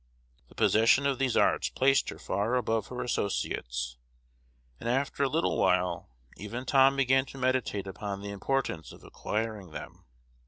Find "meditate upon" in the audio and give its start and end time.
7.37-8.23